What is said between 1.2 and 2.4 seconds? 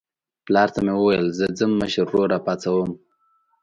زه ځم مشر ورور